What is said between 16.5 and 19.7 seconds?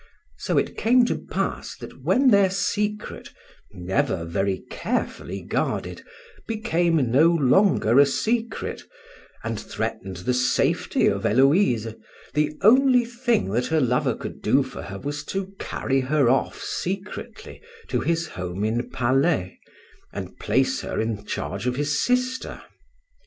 secretly to his home in Palais,